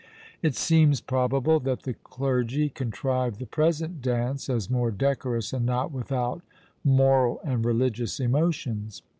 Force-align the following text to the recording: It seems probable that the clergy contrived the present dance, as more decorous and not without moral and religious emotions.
It 0.41 0.55
seems 0.55 0.99
probable 0.99 1.59
that 1.59 1.83
the 1.83 1.93
clergy 1.93 2.69
contrived 2.69 3.37
the 3.37 3.45
present 3.45 4.01
dance, 4.01 4.49
as 4.49 4.67
more 4.67 4.89
decorous 4.89 5.53
and 5.53 5.63
not 5.63 5.91
without 5.91 6.41
moral 6.83 7.39
and 7.43 7.63
religious 7.63 8.19
emotions. 8.19 9.03